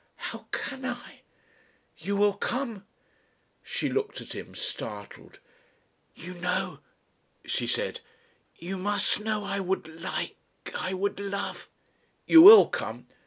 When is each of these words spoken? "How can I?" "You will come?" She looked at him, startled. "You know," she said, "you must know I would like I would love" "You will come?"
"How 0.15 0.47
can 0.51 0.83
I?" 0.83 1.21
"You 1.95 2.15
will 2.15 2.33
come?" 2.33 2.87
She 3.61 3.87
looked 3.87 4.19
at 4.19 4.33
him, 4.33 4.55
startled. 4.55 5.39
"You 6.15 6.33
know," 6.33 6.79
she 7.45 7.67
said, 7.67 8.01
"you 8.55 8.79
must 8.79 9.19
know 9.19 9.43
I 9.43 9.59
would 9.59 10.01
like 10.01 10.37
I 10.73 10.95
would 10.95 11.19
love" 11.19 11.69
"You 12.25 12.41
will 12.41 12.67
come?" 12.67 13.05